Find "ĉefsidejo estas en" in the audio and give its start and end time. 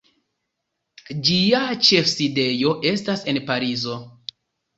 1.89-3.43